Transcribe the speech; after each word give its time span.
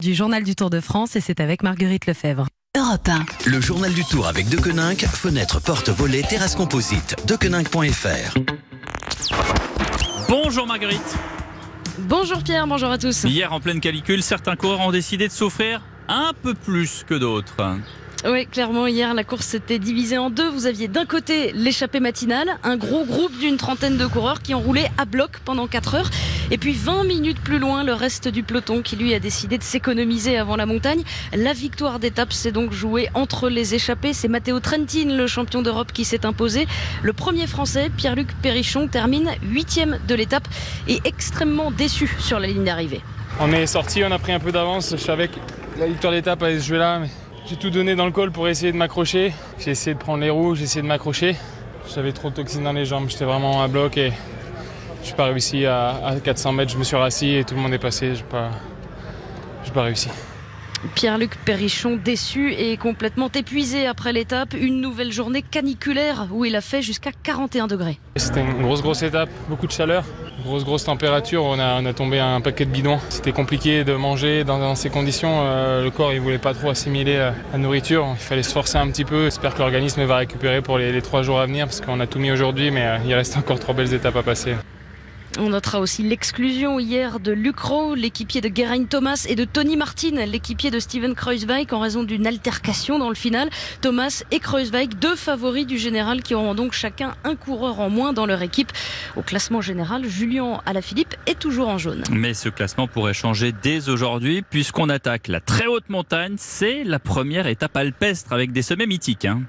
du 0.00 0.14
journal 0.14 0.42
du 0.42 0.56
Tour 0.56 0.70
de 0.70 0.80
France 0.80 1.14
et 1.14 1.20
c'est 1.20 1.40
avec 1.40 1.62
Marguerite 1.62 2.06
Lefebvre. 2.06 2.46
Europe 2.76 3.08
1. 3.08 3.50
Le 3.50 3.60
journal 3.60 3.92
du 3.92 4.04
Tour 4.04 4.26
avec 4.26 4.48
Dequeninck, 4.48 5.00
fenêtre, 5.04 5.60
porte, 5.60 5.90
volet, 5.90 6.22
terrasse 6.22 6.56
composite. 6.56 7.16
Dequeninck.fr. 7.26 8.38
Bonjour 10.28 10.66
Marguerite. 10.66 11.16
Bonjour 11.98 12.42
Pierre, 12.42 12.66
bonjour 12.66 12.90
à 12.90 12.98
tous. 12.98 13.24
Hier 13.24 13.52
en 13.52 13.60
pleine 13.60 13.80
calicule, 13.80 14.22
certains 14.22 14.56
coureurs 14.56 14.80
ont 14.80 14.92
décidé 14.92 15.28
de 15.28 15.32
s'offrir 15.32 15.82
un 16.08 16.32
peu 16.42 16.54
plus 16.54 17.04
que 17.06 17.14
d'autres. 17.14 17.56
Oui, 18.26 18.46
clairement, 18.46 18.86
hier, 18.86 19.14
la 19.14 19.24
course 19.24 19.46
s'était 19.46 19.78
divisée 19.78 20.18
en 20.18 20.28
deux. 20.28 20.48
Vous 20.50 20.66
aviez 20.66 20.88
d'un 20.88 21.06
côté 21.06 21.52
l'échappée 21.52 22.00
matinale, 22.00 22.58
un 22.62 22.76
gros 22.76 23.04
groupe 23.04 23.36
d'une 23.38 23.56
trentaine 23.56 23.96
de 23.96 24.06
coureurs 24.06 24.42
qui 24.42 24.54
ont 24.54 24.60
roulé 24.60 24.86
à 24.98 25.06
bloc 25.06 25.38
pendant 25.44 25.66
4 25.66 25.94
heures. 25.94 26.10
Et 26.52 26.58
puis 26.58 26.72
20 26.72 27.04
minutes 27.04 27.40
plus 27.40 27.60
loin, 27.60 27.84
le 27.84 27.94
reste 27.94 28.26
du 28.26 28.42
peloton 28.42 28.82
qui 28.82 28.96
lui 28.96 29.14
a 29.14 29.20
décidé 29.20 29.56
de 29.56 29.62
s'économiser 29.62 30.36
avant 30.36 30.56
la 30.56 30.66
montagne. 30.66 31.02
La 31.32 31.52
victoire 31.52 32.00
d'étape 32.00 32.32
s'est 32.32 32.50
donc 32.50 32.72
jouée 32.72 33.08
entre 33.14 33.48
les 33.48 33.74
échappés. 33.74 34.12
C'est 34.12 34.26
Matteo 34.26 34.58
Trentin, 34.58 35.14
le 35.16 35.26
champion 35.28 35.62
d'Europe, 35.62 35.92
qui 35.92 36.04
s'est 36.04 36.26
imposé. 36.26 36.66
Le 37.02 37.12
premier 37.12 37.46
français, 37.46 37.88
Pierre-Luc 37.96 38.28
Perrichon, 38.42 38.88
termine 38.88 39.30
huitième 39.42 40.00
de 40.08 40.14
l'étape 40.16 40.48
et 40.88 41.00
extrêmement 41.04 41.70
déçu 41.70 42.10
sur 42.18 42.40
la 42.40 42.48
ligne 42.48 42.64
d'arrivée. 42.64 43.00
On 43.38 43.52
est 43.52 43.66
sorti, 43.66 44.02
on 44.04 44.10
a 44.10 44.18
pris 44.18 44.32
un 44.32 44.40
peu 44.40 44.50
d'avance. 44.50 44.90
Je 44.90 44.96
savais 44.96 45.28
que 45.28 45.38
la 45.78 45.86
victoire 45.86 46.12
d'étape 46.12 46.42
allait 46.42 46.58
se 46.58 46.66
jouer 46.66 46.78
là, 46.78 47.00
j'ai 47.46 47.56
tout 47.56 47.70
donné 47.70 47.94
dans 47.94 48.06
le 48.06 48.12
col 48.12 48.32
pour 48.32 48.48
essayer 48.48 48.72
de 48.72 48.76
m'accrocher. 48.76 49.32
J'ai 49.58 49.70
essayé 49.70 49.94
de 49.94 50.00
prendre 50.00 50.22
les 50.22 50.30
roues, 50.30 50.54
j'ai 50.56 50.64
essayé 50.64 50.82
de 50.82 50.86
m'accrocher. 50.86 51.36
J'avais 51.94 52.12
trop 52.12 52.30
de 52.30 52.34
toxines 52.34 52.64
dans 52.64 52.72
les 52.72 52.84
jambes, 52.84 53.08
j'étais 53.08 53.24
vraiment 53.24 53.62
à 53.62 53.68
bloc 53.68 53.96
et 53.96 54.12
je 55.02 55.10
n'ai 55.10 55.16
pas 55.16 55.26
réussi 55.26 55.66
à, 55.66 56.14
400 56.22 56.52
mètres. 56.52 56.72
Je 56.72 56.78
me 56.78 56.84
suis 56.84 56.96
rassis 56.96 57.34
et 57.34 57.44
tout 57.44 57.54
le 57.54 57.60
monde 57.60 57.74
est 57.74 57.78
passé. 57.78 58.14
Je 58.14 58.20
n'ai 58.20 58.28
pas, 58.28 58.50
pas 59.74 59.82
réussi. 59.82 60.08
Pierre-Luc 60.94 61.36
Perrichon 61.44 61.98
déçu 62.02 62.54
et 62.54 62.76
complètement 62.76 63.30
épuisé 63.34 63.86
après 63.86 64.12
l'étape. 64.12 64.54
Une 64.54 64.80
nouvelle 64.80 65.12
journée 65.12 65.42
caniculaire 65.42 66.28
où 66.32 66.44
il 66.44 66.56
a 66.56 66.60
fait 66.60 66.82
jusqu'à 66.82 67.10
41 67.22 67.66
degrés. 67.66 67.98
C'était 68.16 68.40
une 68.40 68.62
grosse 68.62 68.80
grosse 68.80 69.02
étape, 69.02 69.28
beaucoup 69.48 69.66
de 69.66 69.72
chaleur, 69.72 70.04
grosse 70.42 70.64
grosse 70.64 70.84
température. 70.84 71.44
On 71.44 71.58
a, 71.58 71.80
on 71.80 71.86
a 71.86 71.92
tombé 71.92 72.18
un 72.18 72.40
paquet 72.40 72.64
de 72.64 72.70
bidons. 72.70 72.98
C'était 73.10 73.32
compliqué 73.32 73.84
de 73.84 73.92
manger 73.92 74.44
dans, 74.44 74.74
ces 74.74 74.88
conditions. 74.88 75.42
Euh, 75.42 75.84
le 75.84 75.90
corps 75.90 76.12
il 76.12 76.20
voulait 76.20 76.38
pas 76.38 76.54
trop 76.54 76.70
assimiler 76.70 77.16
euh, 77.16 77.30
la 77.52 77.58
nourriture. 77.58 78.06
Il 78.12 78.18
fallait 78.18 78.42
se 78.42 78.52
forcer 78.52 78.78
un 78.78 78.88
petit 78.88 79.04
peu. 79.04 79.24
J'espère 79.24 79.54
que 79.54 79.58
l'organisme 79.58 80.02
va 80.04 80.16
récupérer 80.16 80.62
pour 80.62 80.78
les, 80.78 81.02
trois 81.02 81.22
jours 81.22 81.40
à 81.40 81.46
venir 81.46 81.66
parce 81.66 81.80
qu'on 81.80 82.00
a 82.00 82.06
tout 82.06 82.18
mis 82.18 82.30
aujourd'hui, 82.30 82.70
mais 82.70 82.86
euh, 82.86 82.98
il 83.06 83.14
reste 83.14 83.36
encore 83.36 83.58
trois 83.58 83.74
belles 83.74 83.92
étapes 83.92 84.16
à 84.16 84.22
passer. 84.22 84.54
On 85.38 85.50
notera 85.50 85.78
aussi 85.78 86.02
l'exclusion 86.02 86.80
hier 86.80 87.20
de 87.20 87.30
Luc 87.30 87.58
Rowe, 87.60 87.94
l'équipier 87.94 88.40
de 88.40 88.50
Geraint 88.54 88.84
Thomas, 88.84 89.26
et 89.28 89.36
de 89.36 89.44
Tony 89.44 89.76
Martin, 89.76 90.26
l'équipier 90.26 90.70
de 90.70 90.80
Steven 90.80 91.14
Kreuzweig, 91.14 91.72
en 91.72 91.78
raison 91.78 92.02
d'une 92.02 92.26
altercation 92.26 92.98
dans 92.98 93.08
le 93.08 93.14
final. 93.14 93.48
Thomas 93.80 94.24
et 94.32 94.40
Kreuzweig, 94.40 94.98
deux 95.00 95.14
favoris 95.14 95.66
du 95.66 95.78
général, 95.78 96.22
qui 96.22 96.34
auront 96.34 96.54
donc 96.54 96.72
chacun 96.72 97.14
un 97.22 97.36
coureur 97.36 97.78
en 97.78 97.90
moins 97.90 98.12
dans 98.12 98.26
leur 98.26 98.42
équipe. 98.42 98.72
Au 99.16 99.22
classement 99.22 99.60
général, 99.60 100.04
Julien 100.08 100.60
Alaphilippe 100.66 101.14
est 101.26 101.38
toujours 101.38 101.68
en 101.68 101.78
jaune. 101.78 102.02
Mais 102.10 102.34
ce 102.34 102.48
classement 102.48 102.88
pourrait 102.88 103.14
changer 103.14 103.52
dès 103.52 103.88
aujourd'hui, 103.88 104.42
puisqu'on 104.42 104.88
attaque 104.88 105.28
la 105.28 105.40
très 105.40 105.66
haute 105.66 105.88
montagne. 105.88 106.34
C'est 106.38 106.82
la 106.82 106.98
première 106.98 107.46
étape 107.46 107.76
alpestre 107.76 108.32
avec 108.32 108.52
des 108.52 108.62
sommets 108.62 108.86
mythiques. 108.86 109.26
Hein. 109.26 109.42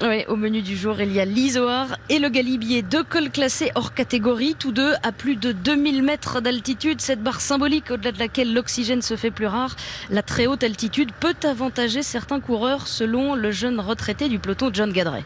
Oui, 0.00 0.24
au 0.28 0.36
menu 0.36 0.62
du 0.62 0.76
jour, 0.76 1.00
il 1.00 1.12
y 1.12 1.18
a 1.18 1.24
l'Isoar 1.24 1.88
et 2.08 2.20
le 2.20 2.28
Galibier, 2.28 2.82
deux 2.82 3.02
cols 3.02 3.30
classés 3.30 3.72
hors 3.74 3.94
catégorie, 3.94 4.54
tous 4.56 4.70
deux 4.70 4.92
à 5.02 5.10
plus 5.10 5.34
de 5.34 5.50
2000 5.50 6.04
mètres 6.04 6.40
d'altitude. 6.40 7.00
Cette 7.00 7.20
barre 7.20 7.40
symbolique 7.40 7.90
au-delà 7.90 8.12
de 8.12 8.18
laquelle 8.20 8.54
l'oxygène 8.54 9.02
se 9.02 9.16
fait 9.16 9.32
plus 9.32 9.48
rare, 9.48 9.74
la 10.08 10.22
très 10.22 10.46
haute 10.46 10.62
altitude 10.62 11.10
peut 11.18 11.34
avantager 11.42 12.04
certains 12.04 12.38
coureurs, 12.38 12.86
selon 12.86 13.34
le 13.34 13.50
jeune 13.50 13.80
retraité 13.80 14.28
du 14.28 14.38
peloton 14.38 14.70
John 14.72 14.92
Gadret. 14.92 15.24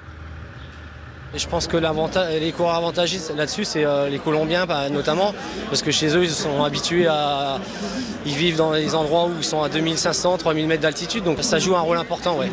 Je 1.35 1.47
pense 1.47 1.67
que 1.67 1.77
les 1.77 2.53
coureurs 2.53 2.77
avantagés 2.77 3.19
là-dessus, 3.37 3.67
c'est 3.67 3.85
euh, 3.85 4.09
les 4.09 4.19
Colombiens 4.19 4.67
notamment, 4.91 5.35
parce 5.69 5.83
que 5.83 5.91
chez 5.91 6.17
eux, 6.17 6.25
ils 6.25 6.31
sont 6.31 6.65
habitués 6.65 7.07
à. 7.09 7.59
Ils 8.25 8.37
vivent 8.37 8.57
dans 8.57 8.73
des 8.73 8.95
endroits 8.95 9.27
où 9.27 9.33
ils 9.37 9.45
sont 9.45 9.63
à 9.63 9.69
2500, 9.69 10.39
3000 10.39 10.67
mètres 10.67 10.83
d'altitude, 10.83 11.25
donc 11.25 11.43
ça 11.43 11.59
joue 11.59 11.77
un 11.77 11.81
rôle 11.81 11.99
important, 11.99 12.39
ouais 12.39 12.51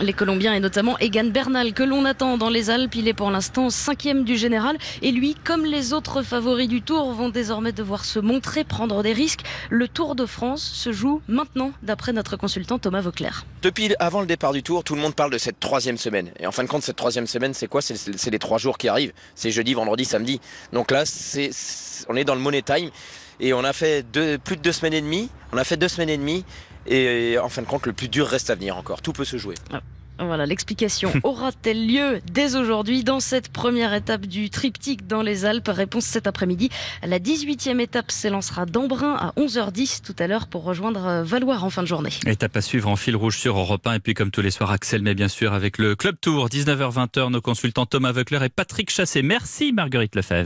les 0.00 0.12
Colombiens 0.12 0.54
et 0.54 0.60
notamment 0.60 0.98
Egan 0.98 1.24
Bernal 1.24 1.72
que 1.72 1.82
l'on 1.82 2.04
attend 2.04 2.38
dans 2.38 2.48
les 2.48 2.70
Alpes. 2.70 2.94
Il 2.94 3.08
est 3.08 3.14
pour 3.14 3.30
l'instant 3.30 3.70
cinquième 3.70 4.24
du 4.24 4.36
général 4.36 4.76
et 5.02 5.12
lui, 5.12 5.34
comme 5.34 5.64
les 5.64 5.92
autres 5.92 6.22
favoris 6.22 6.68
du 6.68 6.82
Tour, 6.82 7.12
vont 7.12 7.28
désormais 7.28 7.72
devoir 7.72 8.04
se 8.04 8.18
montrer, 8.18 8.64
prendre 8.64 9.02
des 9.02 9.12
risques. 9.12 9.42
Le 9.70 9.88
Tour 9.88 10.14
de 10.14 10.26
France 10.26 10.62
se 10.62 10.92
joue 10.92 11.20
maintenant, 11.28 11.72
d'après 11.82 12.12
notre 12.12 12.36
consultant 12.36 12.78
Thomas 12.78 13.00
Vauclair. 13.00 13.44
Depuis 13.62 13.94
avant 13.98 14.20
le 14.20 14.26
départ 14.26 14.52
du 14.52 14.62
Tour, 14.62 14.82
tout 14.84 14.94
le 14.94 15.00
monde 15.00 15.14
parle 15.14 15.30
de 15.30 15.38
cette 15.38 15.60
troisième 15.60 15.98
semaine. 15.98 16.30
Et 16.40 16.46
en 16.46 16.52
fin 16.52 16.64
de 16.64 16.68
compte, 16.68 16.82
cette 16.82 16.96
troisième 16.96 17.26
semaine, 17.26 17.54
c'est 17.54 17.68
quoi? 17.68 17.82
C'est 17.82 18.30
les 18.30 18.38
trois 18.38 18.58
jours 18.58 18.78
qui 18.78 18.88
arrivent. 18.88 19.12
C'est 19.34 19.50
jeudi, 19.50 19.74
vendredi, 19.74 20.04
samedi. 20.04 20.40
Donc 20.72 20.90
là, 20.90 21.04
on 22.08 22.16
est 22.16 22.24
dans 22.24 22.34
le 22.34 22.40
money 22.40 22.62
time 22.62 22.90
et 23.40 23.52
on 23.52 23.64
a 23.64 23.72
fait 23.72 24.04
plus 24.44 24.56
de 24.56 24.62
deux 24.62 24.72
semaines 24.72 24.94
et 24.94 25.00
demie. 25.00 25.28
On 25.52 25.58
a 25.58 25.64
fait 25.64 25.76
deux 25.76 25.88
semaines 25.88 26.10
et 26.10 26.16
demie 26.16 26.44
et 26.86 27.38
en 27.38 27.48
fin 27.48 27.62
de 27.62 27.66
compte, 27.66 27.86
le 27.86 27.92
plus 27.92 28.08
dur 28.08 28.26
reste 28.26 28.50
à 28.50 28.54
venir 28.54 28.76
encore. 28.76 29.02
Tout 29.02 29.12
peut 29.12 29.24
se 29.24 29.36
jouer. 29.36 29.54
Ah, 30.18 30.26
voilà, 30.26 30.46
l'explication 30.46 31.12
aura-t-elle 31.22 31.86
lieu 31.86 32.20
dès 32.30 32.54
aujourd'hui 32.54 33.02
dans 33.02 33.20
cette 33.20 33.48
première 33.48 33.94
étape 33.94 34.26
du 34.26 34.50
triptyque 34.50 35.06
dans 35.06 35.22
les 35.22 35.44
Alpes? 35.44 35.68
Réponse 35.68 36.04
cet 36.04 36.26
après-midi. 36.26 36.68
La 37.02 37.18
18e 37.18 37.80
étape 37.80 38.10
s'élancera 38.10 38.66
d'Embrun 38.66 39.14
à 39.14 39.32
11h10 39.36 40.02
tout 40.02 40.14
à 40.18 40.26
l'heure 40.26 40.46
pour 40.46 40.64
rejoindre 40.64 41.06
euh, 41.06 41.22
Valoir 41.24 41.64
en 41.64 41.70
fin 41.70 41.82
de 41.82 41.88
journée. 41.88 42.10
Étape 42.26 42.56
à 42.56 42.60
suivre 42.60 42.88
en 42.88 42.96
fil 42.96 43.16
rouge 43.16 43.38
sur 43.38 43.58
Europe 43.58 43.86
1 43.86 43.94
et 43.94 44.00
puis 44.00 44.14
comme 44.14 44.30
tous 44.30 44.42
les 44.42 44.50
soirs 44.50 44.70
Axel 44.70 45.02
mais 45.02 45.14
bien 45.14 45.28
sûr 45.28 45.52
avec 45.54 45.78
le 45.78 45.96
Club 45.96 46.16
Tour 46.20 46.48
19h-20h 46.48 47.30
nos 47.30 47.40
consultants 47.40 47.86
Thomas 47.86 48.12
Veukler 48.12 48.44
et 48.44 48.48
Patrick 48.48 48.90
Chassé. 48.90 49.22
Merci 49.22 49.72
Marguerite 49.72 50.14
Lefebvre. 50.14 50.40